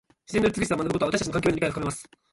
[0.27, 2.09] 自然の美しさを学ぶことは、私たちの環境への理解を深めます。